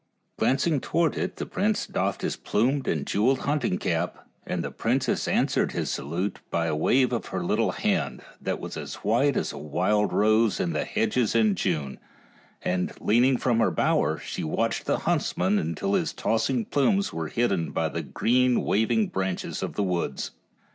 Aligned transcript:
Glancing 0.39 0.79
towards 0.81 1.15
it 1.15 1.35
the 1.35 1.45
prince 1.45 1.85
doffed 1.85 2.23
his 2.23 2.35
plumed 2.35 2.87
and 2.87 3.05
jeweled 3.05 3.41
hunting 3.41 3.77
cap, 3.77 4.27
and 4.47 4.63
the 4.63 4.71
princess 4.71 5.27
an 5.27 5.45
swered 5.45 5.73
his 5.73 5.91
salute 5.91 6.39
by 6.49 6.65
a 6.65 6.75
wave 6.75 7.13
of 7.13 7.27
her 7.27 7.45
little 7.45 7.73
hand, 7.73 8.23
that 8.41 8.59
was 8.59 8.75
as 8.75 8.95
white 9.03 9.37
as 9.37 9.51
a 9.53 9.59
wild 9.59 10.11
rose 10.11 10.59
in 10.59 10.73
the 10.73 10.85
hedges 10.85 11.35
in 11.35 11.53
June, 11.53 11.99
and 12.63 12.99
leaning 12.99 13.37
from 13.37 13.59
her 13.59 13.69
bower, 13.69 14.17
she 14.17 14.43
watched 14.43 14.87
the 14.87 14.97
huntsman 15.05 15.59
until 15.59 15.93
his 15.93 16.13
tossing 16.13 16.65
plumes 16.65 17.13
were 17.13 17.27
hid 17.27 17.49
den 17.51 17.69
by 17.69 17.87
the 17.87 18.01
green 18.01 18.63
waving 18.63 19.07
branches 19.07 19.61
of 19.61 19.75
the 19.75 19.83
woods. 19.83 20.31